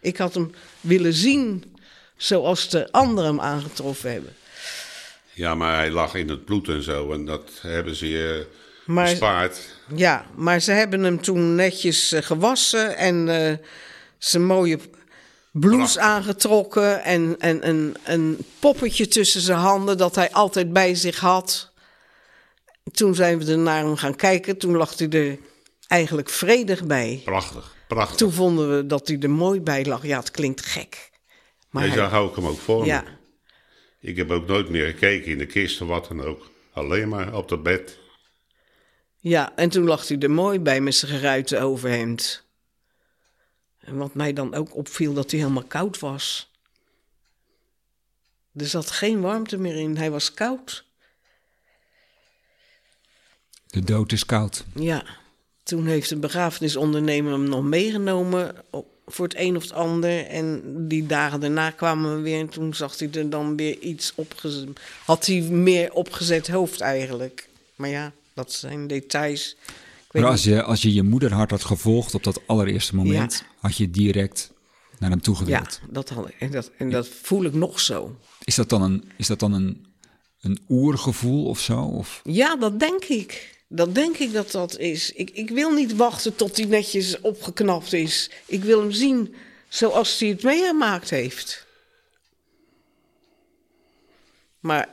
[0.00, 1.74] Ik had hem willen zien
[2.16, 4.34] zoals de anderen hem aangetroffen hebben.
[5.32, 7.12] Ja, maar hij lag in het bloed en zo.
[7.12, 8.46] En dat hebben ze je
[8.86, 9.58] maar, bespaard.
[9.94, 13.52] Ja, maar ze hebben hem toen netjes uh, gewassen en uh,
[14.18, 14.78] zijn mooie
[15.52, 21.18] blouse aangetrokken en, en een, een poppetje tussen zijn handen dat hij altijd bij zich
[21.18, 21.71] had.
[22.92, 24.58] Toen zijn we er naar hem gaan kijken.
[24.58, 25.38] Toen lag hij er
[25.86, 27.20] eigenlijk vredig bij.
[27.24, 28.16] Prachtig, prachtig.
[28.16, 30.06] Toen vonden we dat hij er mooi bij lag.
[30.06, 31.10] Ja, het klinkt gek.
[31.70, 33.04] Maar nee, hou ik hem ook voor ja.
[34.00, 36.50] Ik heb ook nooit meer gekeken in de kist of wat dan ook.
[36.72, 37.98] Alleen maar op het bed.
[39.18, 42.46] Ja, en toen lag hij er mooi bij met zijn geruite overhemd.
[43.78, 46.50] En wat mij dan ook opviel, dat hij helemaal koud was.
[48.54, 50.84] Er zat geen warmte meer in, hij was koud.
[53.72, 54.64] De dood is koud.
[54.74, 55.04] Ja,
[55.62, 58.54] toen heeft de begrafenisondernemer hem nog meegenomen
[59.06, 60.26] voor het een of het ander.
[60.26, 64.12] En die dagen daarna kwamen we weer en toen zag hij er dan weer iets
[64.14, 64.68] opgezet.
[65.04, 67.48] Had hij meer opgezet hoofd eigenlijk.
[67.76, 69.56] Maar ja, dat zijn details.
[70.10, 73.76] Maar als je, als je je moeder hard had gevolgd op dat allereerste moment, had
[73.76, 74.52] je direct
[74.98, 75.80] naar hem toegewild.
[75.82, 76.34] Ja, dat had ik.
[76.38, 78.16] En dat, en dat voel ik nog zo.
[78.44, 79.86] Is dat dan een, is dat dan een,
[80.40, 81.82] een oergevoel of zo?
[81.82, 82.20] Of?
[82.24, 83.60] Ja, dat denk ik.
[83.74, 85.12] Dat denk ik dat dat is.
[85.12, 88.30] Ik, ik wil niet wachten tot hij netjes opgeknapt is.
[88.46, 89.34] Ik wil hem zien
[89.68, 91.66] zoals hij het meegemaakt heeft.
[94.60, 94.88] Maar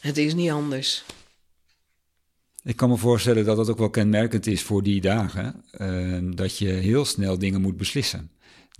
[0.00, 1.04] het is niet anders.
[2.62, 5.64] Ik kan me voorstellen dat dat ook wel kenmerkend is voor die dagen.
[5.80, 8.30] Uh, dat je heel snel dingen moet beslissen.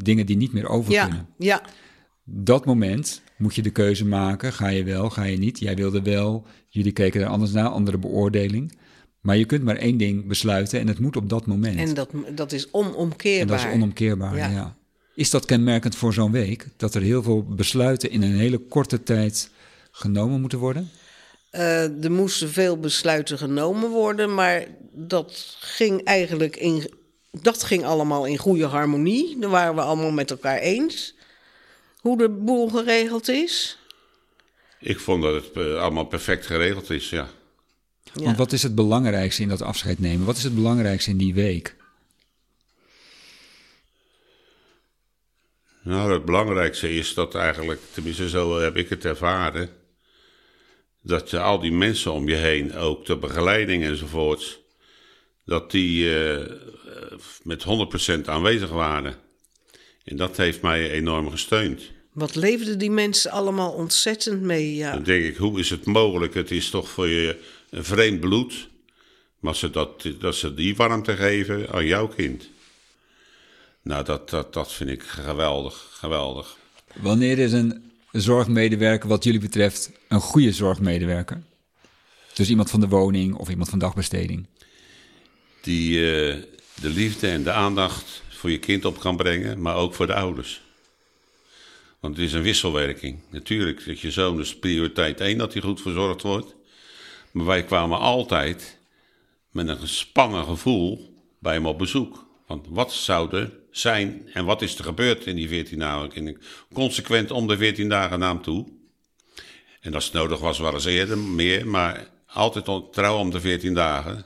[0.02, 1.28] Dingen die niet meer over ja, kunnen.
[1.38, 1.62] Ja.
[2.28, 4.52] Dat moment moet je de keuze maken.
[4.52, 5.58] Ga je wel, ga je niet?
[5.58, 6.46] Jij wilde wel.
[6.68, 8.78] Jullie keken er anders naar, andere beoordeling.
[9.20, 11.78] Maar je kunt maar één ding besluiten en het moet op dat moment.
[11.78, 13.56] En dat, dat is onomkeerbaar.
[13.56, 14.48] En dat is onomkeerbaar, ja.
[14.48, 14.76] ja.
[15.14, 16.66] Is dat kenmerkend voor zo'n week?
[16.76, 19.50] Dat er heel veel besluiten in een hele korte tijd
[19.90, 20.90] genomen moeten worden?
[21.52, 26.90] Uh, er moesten veel besluiten genomen worden, maar dat ging eigenlijk in,
[27.30, 29.36] dat ging allemaal in goede harmonie.
[29.40, 31.15] Daar waren we allemaal met elkaar eens
[32.06, 33.78] hoe de boel geregeld is.
[34.80, 37.28] Ik vond dat het uh, allemaal perfect geregeld is, ja.
[38.12, 38.22] ja.
[38.24, 40.26] Want wat is het belangrijkste in dat afscheid nemen?
[40.26, 41.74] Wat is het belangrijkste in die week?
[45.82, 49.70] Nou, het belangrijkste is dat eigenlijk, tenminste zo heb ik het ervaren
[51.00, 54.58] dat je al die mensen om je heen, ook de begeleiding enzovoorts,
[55.44, 56.46] dat die uh,
[57.42, 57.64] met
[58.22, 59.14] 100% aanwezig waren.
[60.04, 61.94] En dat heeft mij enorm gesteund.
[62.16, 64.92] Wat leefden die mensen allemaal ontzettend mee, ja.
[64.92, 66.34] Dan denk ik, hoe is het mogelijk?
[66.34, 68.68] Het is toch voor je een vreemd bloed.
[69.40, 72.48] Maar ze dat, dat ze die warmte geven aan jouw kind.
[73.82, 76.56] Nou, dat, dat, dat vind ik geweldig, geweldig.
[76.94, 81.42] Wanneer is een zorgmedewerker, wat jullie betreft, een goede zorgmedewerker?
[82.34, 84.46] Dus iemand van de woning of iemand van dagbesteding?
[85.60, 86.36] Die uh,
[86.80, 90.14] de liefde en de aandacht voor je kind op kan brengen, maar ook voor de
[90.14, 90.64] ouders.
[92.06, 93.18] Want het is een wisselwerking.
[93.30, 96.54] Natuurlijk dat je zoon dus prioriteit één dat hij goed verzorgd wordt.
[97.30, 98.78] Maar wij kwamen altijd
[99.50, 102.26] met een gespannen gevoel bij hem op bezoek.
[102.46, 106.38] Want wat zou er zijn en wat is er gebeurd in die 14 dagen?
[106.72, 108.66] Consequent om de 14 dagen naam toe.
[109.80, 113.74] En als het nodig was, waren ze eerder meer, maar altijd trouw om de 14
[113.74, 114.24] dagen.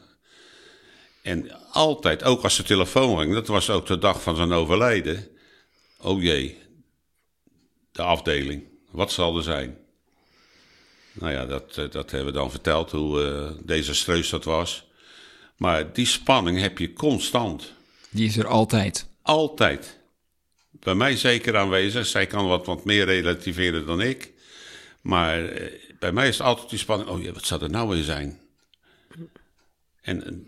[1.22, 5.28] En altijd, ook als de telefoon ging, dat was ook de dag van zijn overlijden.
[6.00, 6.58] Oh jee,
[8.00, 8.62] de afdeling.
[8.90, 9.78] Wat zal er zijn?
[11.12, 14.84] Nou ja, dat, eh, dat hebben we dan verteld hoe uh, desastreus dat was.
[15.56, 17.72] Maar die spanning heb je constant.
[18.10, 19.06] Die is er altijd.
[19.22, 19.98] Altijd.
[20.70, 22.06] Bij mij zeker aanwezig.
[22.06, 24.32] Zij kan wat, wat meer relativeren dan ik.
[25.00, 27.08] Maar eh, bij mij is het altijd die spanning.
[27.08, 28.40] Oh ja, wat zou er nou weer zijn?
[30.00, 30.46] En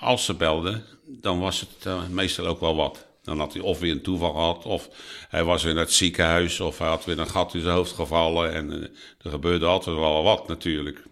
[0.00, 3.06] als ze belden, dan was het meestal ook wel wat.
[3.24, 4.88] Dan had hij of weer een toeval gehad, of
[5.28, 7.92] hij was weer in het ziekenhuis, of hij had weer een gat in zijn hoofd
[7.92, 8.52] gevallen.
[8.52, 8.88] En eh,
[9.22, 11.02] er gebeurde altijd wel wat natuurlijk.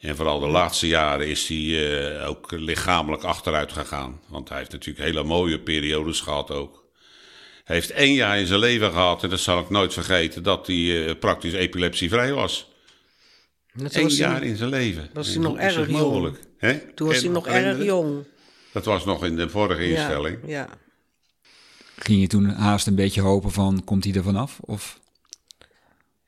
[0.00, 4.20] En vooral de laatste jaren is hij eh, ook lichamelijk achteruit gegaan.
[4.28, 6.84] Want hij heeft natuurlijk hele mooie periodes gehad ook.
[7.64, 10.66] Hij heeft één jaar in zijn leven gehad, en dat zal ik nooit vergeten, dat
[10.66, 12.72] hij uh, praktisch epilepsievrij was.
[13.74, 15.10] Eén jaar in zijn leven.
[15.12, 16.36] Was hij nog erg jong?
[16.94, 18.24] Toen was hij nog erg jong.
[18.74, 20.38] Dat was nog in de vorige instelling.
[20.46, 20.68] Ja,
[21.96, 24.58] Ging je toen haast een beetje hopen van, komt hij er vanaf?
[24.60, 24.98] Of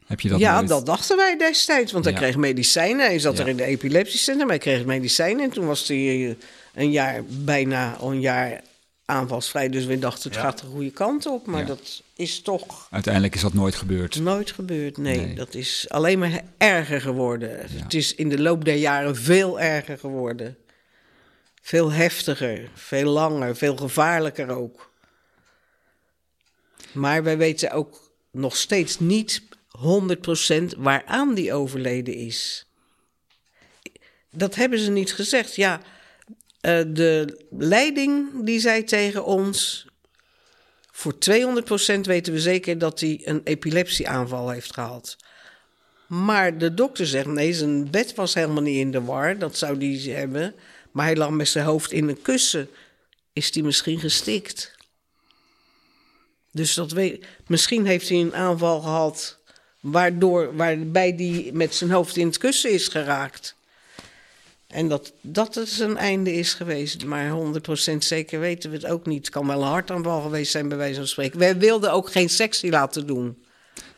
[0.06, 1.92] heb je dat Ja, dat dachten wij destijds.
[1.92, 3.06] Want hij kreeg medicijnen.
[3.06, 4.48] Hij zat er in de epilepsiecentrum.
[4.48, 5.44] Hij kreeg medicijnen.
[5.44, 6.34] En toen was hij eh,
[6.74, 8.60] een jaar, bijna een jaar
[9.04, 9.68] aanvalsvrij.
[9.68, 11.46] Dus we dachten, het gaat de goede kant op.
[11.46, 12.88] Maar dat is toch...
[12.90, 14.20] Uiteindelijk is dat nooit gebeurd.
[14.20, 15.18] Nooit gebeurd, nee.
[15.18, 15.34] nee.
[15.34, 17.58] Dat is alleen maar erger geworden.
[17.60, 20.56] Het is in de loop der jaren veel erger geworden.
[21.66, 24.90] Veel heftiger, veel langer, veel gevaarlijker ook.
[26.92, 29.42] Maar wij weten ook nog steeds niet
[29.78, 32.66] 100% waaraan die overleden is.
[34.30, 35.56] Dat hebben ze niet gezegd.
[35.56, 35.80] Ja,
[36.60, 39.86] eh, de leiding die zei tegen ons.
[40.90, 45.16] Voor 200% weten we zeker dat hij een epilepsieaanval heeft gehad.
[46.06, 49.38] Maar de dokter zegt: nee, zijn bed was helemaal niet in de war.
[49.38, 50.54] Dat zou hij hebben.
[50.96, 52.68] Maar hij lag met zijn hoofd in een kussen.
[53.32, 54.74] Is hij misschien gestikt?
[56.52, 59.38] Dus dat weet, misschien heeft hij een aanval gehad.
[59.80, 63.54] Waardoor, waarbij hij met zijn hoofd in het kussen is geraakt.
[64.66, 67.04] En dat, dat het zijn einde is geweest.
[67.04, 67.30] Maar
[67.92, 69.24] 100% zeker weten we het ook niet.
[69.24, 71.38] Het kan wel een hartaanval geweest zijn, bij wijze van spreken.
[71.38, 73.44] Wij wilden ook geen sectie laten doen.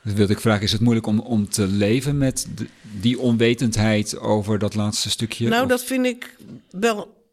[0.08, 2.46] Dat wilde ik vragen, is het moeilijk om, om te leven met
[2.82, 5.48] die onwetendheid over dat laatste stukje?
[5.48, 6.36] Nou, dat vind ik
[6.70, 7.24] wel,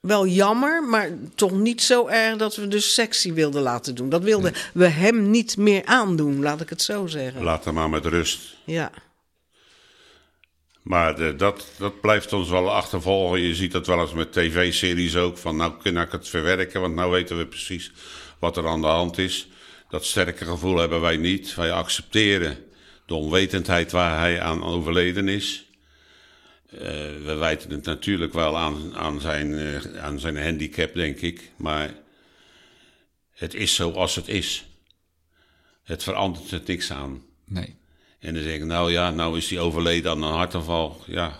[0.00, 4.08] wel jammer, maar toch niet zo erg dat we de sectie wilden laten doen.
[4.08, 7.42] Dat wilden we hem niet meer aandoen, laat ik het zo zeggen.
[7.42, 8.56] Laat hem maar met rust.
[8.64, 8.90] Ja.
[10.82, 13.40] Maar de, dat, dat blijft ons wel achtervolgen.
[13.40, 15.38] Je ziet dat wel eens met tv-series ook.
[15.38, 17.92] Van nou kan ik het verwerken, want nou weten we precies
[18.38, 19.48] wat er aan de hand is.
[19.90, 21.54] Dat sterke gevoel hebben wij niet.
[21.54, 22.58] Wij accepteren
[23.06, 25.64] de onwetendheid waar hij aan overleden is.
[26.72, 26.80] Uh,
[27.24, 31.50] we wijten het natuurlijk wel aan, aan, zijn, uh, aan zijn handicap, denk ik.
[31.56, 31.94] Maar
[33.32, 34.66] het is zoals het is.
[35.82, 37.22] Het verandert er niks aan.
[37.44, 37.76] Nee.
[38.18, 41.00] En dan zeg ik, nou ja, nou is hij overleden aan een hartaanval.
[41.06, 41.38] Ja,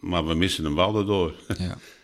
[0.00, 1.34] maar we missen hem wel erdoor.
[1.58, 1.78] Ja.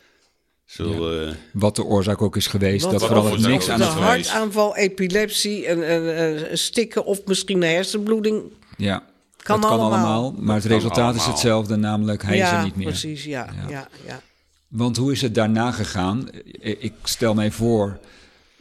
[0.73, 4.77] Zo, uh, wat de oorzaak ook is geweest, dat verandert niks aan het De hartaanval,
[4.77, 8.43] epilepsie, een, een, stikken of misschien een hersenbloeding.
[8.77, 9.03] Ja,
[9.37, 9.91] kan dat allemaal.
[9.91, 10.35] kan allemaal.
[10.39, 12.87] Maar het resultaat is hetzelfde, namelijk hij ja, is er niet meer.
[12.87, 13.69] Precies, ja, ja.
[13.69, 14.21] ja, ja.
[14.69, 16.29] Want hoe is het daarna gegaan?
[16.61, 17.99] Ik stel mij voor,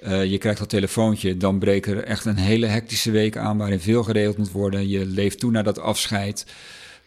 [0.03, 3.79] uh, je krijgt dat telefoontje, dan breekt er echt een hele hectische week aan waarin
[3.79, 4.89] veel geregeld moet worden.
[4.89, 6.45] Je leeft toe naar dat afscheid.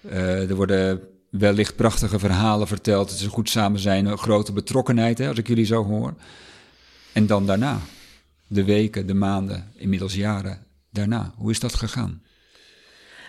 [0.06, 1.00] Uh, er worden
[1.38, 3.10] wellicht prachtige verhalen verteld.
[3.10, 6.14] Het is een goed samen zijn, een grote betrokkenheid, hè, als ik jullie zo hoor.
[7.12, 7.80] En dan daarna,
[8.46, 11.34] de weken, de maanden, inmiddels jaren daarna.
[11.36, 12.22] Hoe is dat gegaan?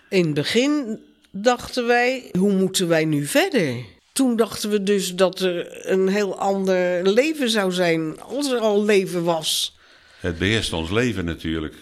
[0.10, 1.00] In het begin
[1.32, 3.76] dachten wij, hoe moeten wij nu verder?
[4.14, 8.84] Toen dachten we dus dat er een heel ander leven zou zijn als er al
[8.84, 9.78] leven was.
[10.20, 11.76] Het beheerst ons leven natuurlijk.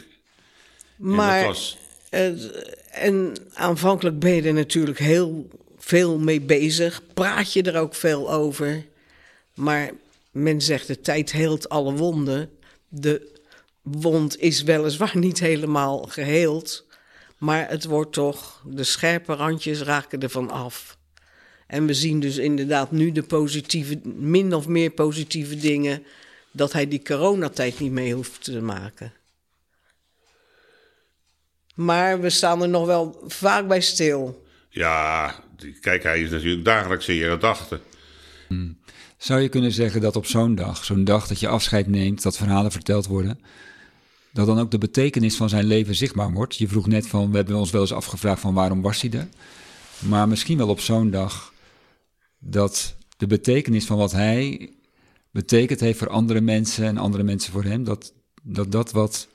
[0.95, 1.77] Maar, en, was...
[2.91, 5.47] en aanvankelijk ben je er natuurlijk heel
[5.83, 7.01] veel mee bezig.
[7.13, 8.85] Praat je er ook veel over.
[9.53, 9.91] Maar
[10.31, 12.49] men zegt de tijd heelt alle wonden.
[12.87, 13.39] De
[13.81, 16.85] wond is weliswaar niet helemaal geheeld.
[17.37, 20.97] Maar het wordt toch, de scherpe randjes raken ervan af.
[21.67, 26.03] En we zien dus inderdaad nu de positieve, min of meer positieve dingen.
[26.51, 29.13] Dat hij die coronatijd niet mee hoeft te maken.
[31.75, 34.45] Maar we staan er nog wel vaak bij stil.
[34.69, 35.42] Ja,
[35.79, 37.79] kijk, hij is natuurlijk dagelijks in je gedachten.
[39.17, 42.37] Zou je kunnen zeggen dat op zo'n dag, zo'n dag dat je afscheid neemt, dat
[42.37, 43.39] verhalen verteld worden,
[44.33, 46.57] dat dan ook de betekenis van zijn leven zichtbaar wordt?
[46.57, 49.27] Je vroeg net van, we hebben ons wel eens afgevraagd van waarom was hij er?
[49.99, 51.53] Maar misschien wel op zo'n dag
[52.39, 54.71] dat de betekenis van wat hij
[55.31, 58.13] betekend heeft voor andere mensen en andere mensen voor hem, dat
[58.43, 59.27] dat, dat wat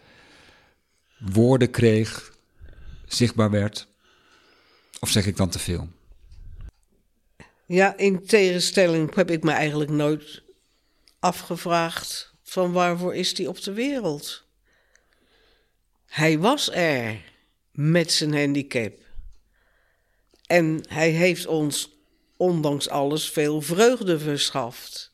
[1.18, 2.32] woorden kreeg,
[3.06, 3.88] zichtbaar werd?
[5.00, 5.88] Of zeg ik dan te veel?
[7.68, 10.42] Ja, in tegenstelling heb ik me eigenlijk nooit
[11.18, 14.44] afgevraagd van waarvoor is hij op de wereld?
[16.06, 17.20] Hij was er
[17.72, 18.98] met zijn handicap.
[20.46, 21.98] En hij heeft ons,
[22.36, 25.10] ondanks alles, veel vreugde verschaft.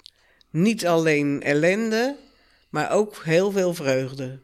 [0.51, 2.17] Niet alleen ellende,
[2.69, 4.41] maar ook heel veel vreugde.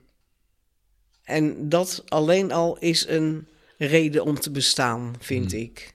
[1.22, 5.60] En dat alleen al is een reden om te bestaan, vind hmm.
[5.60, 5.94] ik.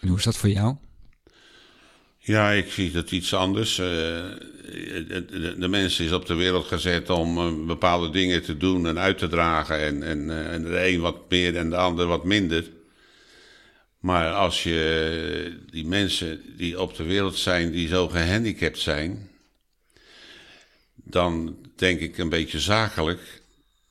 [0.00, 0.76] Hoe is dat voor jou?
[2.18, 3.78] Ja, ik zie dat iets anders.
[3.78, 3.86] Uh,
[5.58, 9.18] de, mens is op de wereld gezet om uh, bepaalde dingen te doen en uit
[9.18, 9.78] te dragen.
[9.78, 12.64] En, en, uh, en de een wat meer en de ander wat minder.
[13.98, 19.30] Maar als je die mensen die op de wereld zijn, die zo gehandicapt zijn,
[20.94, 23.42] dan denk ik een beetje zakelijk.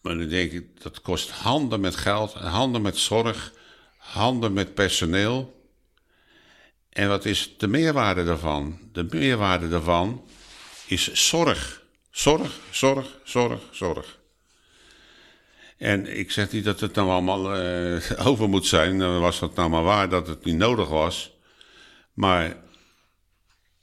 [0.02, 3.54] Maar dan denk ik, dat kost handen met geld, handen met zorg,
[3.98, 5.59] handen met personeel.
[6.90, 8.80] En wat is de meerwaarde daarvan?
[8.92, 10.24] De meerwaarde daarvan
[10.88, 11.84] is zorg.
[12.12, 14.20] Zorg, zorg, zorg, zorg.
[15.78, 19.20] En ik zeg niet dat het nou allemaal uh, over moet zijn.
[19.20, 21.38] Was het nou maar waar dat het niet nodig was.
[22.14, 22.58] Maar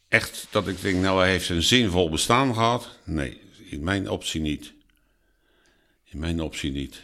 [0.08, 2.98] echt dat ik denk, nou hij heeft een zinvol bestaan gehad.
[3.04, 3.40] Nee,
[3.70, 4.72] in mijn optie niet.
[6.04, 7.02] In mijn optie niet.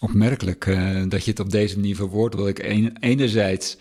[0.00, 2.36] Opmerkelijk uh, dat je het op deze manier verwoordt.
[2.36, 2.58] Dat ik
[3.00, 3.76] enerzijds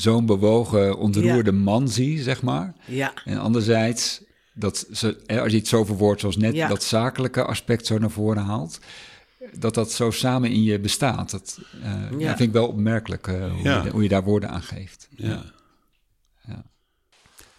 [0.00, 2.74] zo'n bewogen, ontroerde man zie, zeg maar.
[2.84, 3.12] Ja.
[3.24, 4.22] En anderzijds,
[4.54, 8.42] dat ze, als je het zo verwoordt zoals net, dat zakelijke aspect zo naar voren
[8.42, 8.78] haalt.
[9.58, 11.30] Dat dat zo samen in je bestaat.
[11.30, 12.28] Dat uh, ja.
[12.28, 15.08] vind ik wel opmerkelijk uh, hoe, je, hoe, je, daar woorden aan geeft.
[15.16, 15.44] Ja.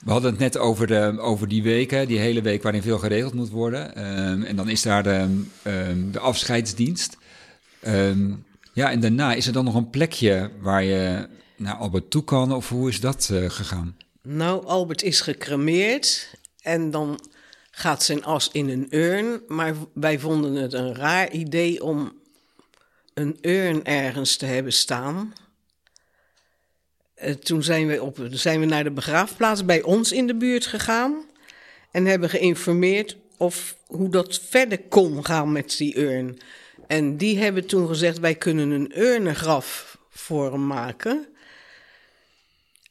[0.04, 3.34] We hadden het net over, de, over die weken, die hele week waarin veel geregeld
[3.34, 4.06] moet worden.
[4.30, 7.18] Um, en dan is daar de, um, de afscheidsdienst.
[7.88, 11.28] Um, ja, en daarna is er dan nog een plekje waar je
[11.62, 13.98] naar Albert toe kan, of hoe is dat uh, gegaan?
[14.22, 17.20] Nou, Albert is gecremeerd en dan
[17.72, 19.42] gaat zijn as in een urn.
[19.48, 22.20] Maar wij vonden het een raar idee om
[23.14, 25.34] een urn ergens te hebben staan.
[27.24, 30.66] Uh, toen zijn we, op, zijn we naar de begraafplaats bij ons in de buurt
[30.66, 31.26] gegaan
[31.92, 36.40] en hebben geïnformeerd of hoe dat verder kon gaan met die urn.
[36.88, 41.28] En die hebben toen gezegd: wij kunnen een urnengraf voor hem maken.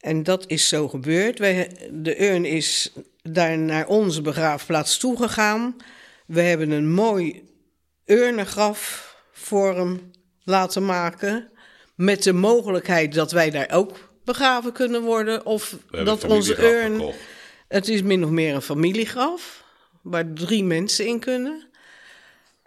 [0.01, 1.39] En dat is zo gebeurd.
[1.39, 5.77] Wij, de urn is daar naar onze begraafplaats toegegaan.
[6.27, 7.43] We hebben een mooi
[8.07, 10.11] urnengraf voor hem
[10.43, 11.49] laten maken.
[11.95, 15.47] Met de mogelijkheid dat wij daar ook begraven kunnen worden.
[15.47, 17.13] Of dat onze urn.
[17.69, 19.65] Het is min of meer een familiegraf.
[20.03, 21.70] Waar drie mensen in kunnen.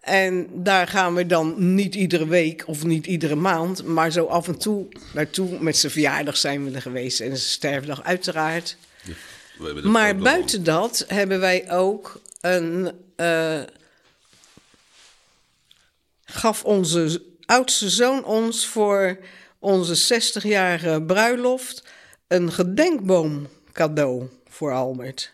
[0.04, 4.48] En daar gaan we dan niet iedere week of niet iedere maand, maar zo af
[4.48, 5.60] en toe naartoe.
[5.60, 8.78] Met zijn verjaardag zijn we er geweest en zijn sterfdag uiteraard.
[9.84, 12.92] maar buiten dat hebben wij ook een.
[13.18, 13.62] Uh,
[16.26, 19.18] gaf onze oudste zoon ons voor
[19.60, 21.84] onze 60-jarige bruiloft
[22.28, 25.34] een gedenkboom cadeau voor Albert.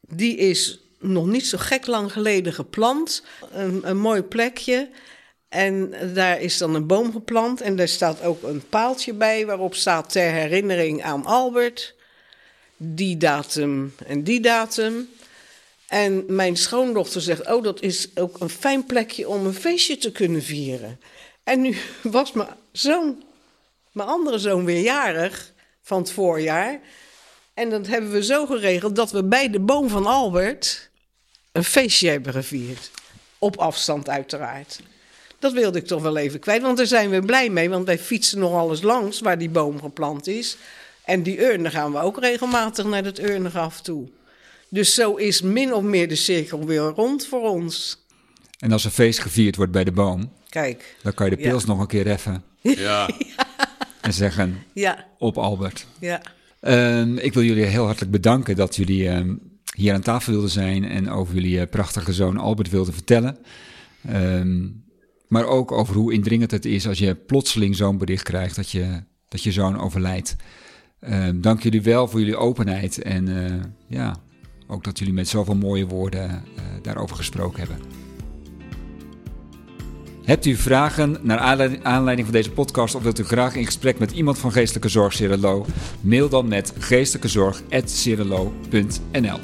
[0.00, 3.22] Die is nog niet zo gek lang geleden geplant.
[3.52, 4.88] Een, een mooi plekje.
[5.48, 7.60] En daar is dan een boom geplant.
[7.60, 11.94] En daar staat ook een paaltje bij waarop staat ter herinnering aan Albert.
[12.76, 15.08] Die datum en die datum.
[15.86, 20.12] En mijn schoondochter zegt: Oh, dat is ook een fijn plekje om een feestje te
[20.12, 21.00] kunnen vieren.
[21.44, 23.22] En nu was mijn zoon,
[23.92, 26.80] mijn andere zoon, weer jarig van het voorjaar.
[27.54, 30.90] En dat hebben we zo geregeld dat we bij de boom van Albert
[31.52, 32.90] een feestje hebben gevierd.
[33.38, 34.80] Op afstand uiteraard.
[35.38, 37.70] Dat wilde ik toch wel even kwijt, want daar zijn we blij mee.
[37.70, 40.56] Want wij fietsen nog alles langs waar die boom geplant is.
[41.04, 44.08] En die urne gaan we ook regelmatig naar het urnengraf toe.
[44.68, 47.98] Dus zo is min of meer de cirkel weer rond voor ons.
[48.58, 51.64] En als er feest gevierd wordt bij de boom, Kijk, dan kan je de pils
[51.64, 52.44] nog een keer effen.
[52.62, 53.10] Ja.
[54.00, 55.06] En zeggen, ja.
[55.18, 55.86] op Albert.
[55.98, 56.22] Ja.
[56.60, 59.34] Ehm, ik wil jullie heel hartelijk bedanken dat jullie ehm,
[59.76, 63.38] hier aan tafel wilden zijn en over jullie uh, prachtige zoon Albert wilden vertellen.
[64.06, 64.68] Ehm,
[65.28, 69.02] maar ook over hoe indringend het is als je plotseling zo'n bericht krijgt dat je,
[69.28, 70.36] dat je zoon overlijdt.
[71.34, 74.16] dank jullie wel voor jullie openheid en uh, ja,
[74.66, 78.01] ook dat jullie met zoveel mooie woorden uh, daarover gesproken hebben.
[80.24, 81.38] Hebt u vragen naar
[81.82, 85.12] aanleiding van deze podcast of wilt u graag in gesprek met iemand van Geestelijke Zorg
[85.12, 85.66] Cirelo?
[86.00, 89.38] Mail dan met geestelijkezorg.cirelo.nl